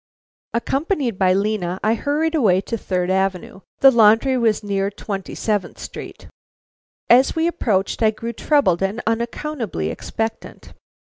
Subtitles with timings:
[0.55, 3.59] Accompanied by Lena, I hurried away to Third Avenue.
[3.81, 6.27] The laundry was near Twenty seventh Street.
[7.07, 10.73] As we approached I grew troubled and unaccountably expectant.